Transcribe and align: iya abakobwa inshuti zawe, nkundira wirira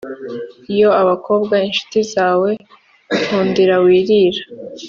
iya 0.73 0.89
abakobwa 1.01 1.55
inshuti 1.67 1.97
zawe, 2.13 2.49
nkundira 3.23 3.75
wirira 3.85 4.41